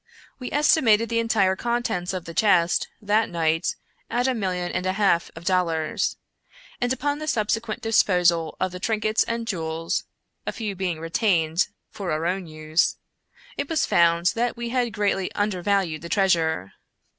[0.39, 3.75] We estimated the entire contents of the chest, that night,
[4.09, 6.17] at a million and a half of dollars;
[6.81, 10.05] and upon the subsequent disposal of the trinkets and jewels
[10.47, 12.97] (a few being retained for our own use),
[13.57, 16.71] it was found that we had greatly under valued the treasure.